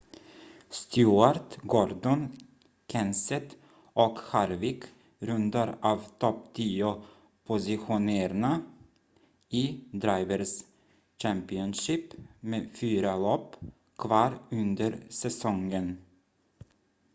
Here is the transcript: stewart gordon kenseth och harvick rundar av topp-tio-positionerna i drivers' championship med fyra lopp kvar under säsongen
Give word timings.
stewart 0.69 1.57
gordon 1.67 2.33
kenseth 2.87 3.55
och 3.93 4.19
harvick 4.19 4.83
rundar 5.19 5.77
av 5.81 5.97
topp-tio-positionerna 6.17 8.61
i 9.49 9.81
drivers' 9.91 10.63
championship 11.21 12.13
med 12.39 12.69
fyra 12.73 13.17
lopp 13.17 13.55
kvar 13.97 14.39
under 14.49 15.05
säsongen 15.09 15.97